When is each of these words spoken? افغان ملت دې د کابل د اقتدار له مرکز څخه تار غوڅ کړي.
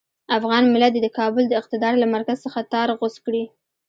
افغان 0.37 0.63
ملت 0.73 0.91
دې 0.93 1.01
د 1.03 1.09
کابل 1.19 1.43
د 1.47 1.53
اقتدار 1.61 1.93
له 1.99 2.07
مرکز 2.15 2.37
څخه 2.45 2.59
تار 2.73 2.87
غوڅ 2.99 3.15
کړي. 3.25 3.43